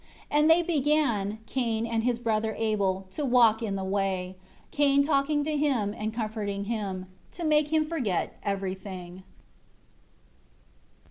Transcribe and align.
39 0.31 0.41
And 0.41 0.49
they 0.49 0.63
began, 0.63 1.37
Cain 1.45 1.85
and 1.85 2.01
his 2.03 2.17
brother 2.17 2.55
Abel, 2.57 3.05
to 3.11 3.23
walk 3.23 3.61
in 3.61 3.75
the 3.75 3.83
way; 3.83 4.35
Cain 4.71 5.03
talking 5.03 5.43
to 5.43 5.55
him, 5.55 5.93
and 5.95 6.11
comforting 6.11 6.63
him, 6.63 7.05
to 7.33 7.43
make 7.43 7.67
him 7.71 7.85
forget 7.85 8.35
everything. 8.41 9.21